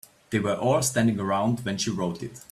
They 0.31 0.39
were 0.39 0.55
all 0.55 0.81
standing 0.81 1.19
around 1.19 1.59
when 1.59 1.77
she 1.77 1.91
wrote 1.91 2.23
it. 2.23 2.39